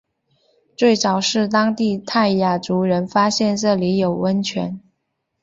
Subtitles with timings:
[0.75, 4.81] 最早是当地泰雅族人发现这里有温泉。